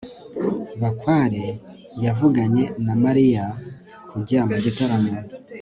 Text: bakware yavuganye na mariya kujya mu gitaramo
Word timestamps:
bakware 0.81 1.43
yavuganye 2.05 2.63
na 2.85 2.93
mariya 3.03 3.43
kujya 4.09 4.39
mu 4.49 4.57
gitaramo 4.65 5.13